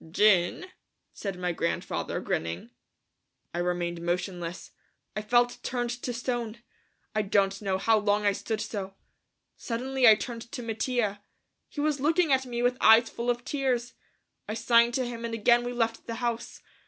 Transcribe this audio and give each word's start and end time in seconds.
"Gin," 0.09 0.65
said 1.13 1.37
my 1.37 1.51
grandfather, 1.51 2.19
grinning. 2.21 2.71
I 3.53 3.59
remained 3.59 4.01
motionless. 4.01 4.71
I 5.15 5.21
felt 5.21 5.59
turned 5.61 5.91
to 5.91 6.11
stone. 6.11 6.57
I 7.13 7.21
don't 7.21 7.61
know 7.61 7.77
how 7.77 7.99
long 7.99 8.25
I 8.25 8.31
stood 8.31 8.61
so. 8.61 8.95
Suddenly 9.57 10.07
I 10.07 10.15
turned 10.15 10.51
to 10.53 10.63
Mattia. 10.63 11.21
He 11.69 11.81
was 11.81 11.99
looking 11.99 12.33
at 12.33 12.47
me 12.47 12.63
with 12.63 12.77
eyes 12.81 13.09
full 13.11 13.29
of 13.29 13.45
tears. 13.45 13.93
I 14.49 14.55
signed 14.55 14.95
to 14.95 15.05
him 15.05 15.23
and 15.23 15.35
again 15.35 15.63
we 15.63 15.71
left 15.71 16.07
the 16.07 16.15
house. 16.15 16.63